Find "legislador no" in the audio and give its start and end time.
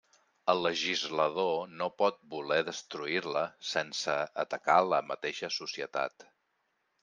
0.65-1.89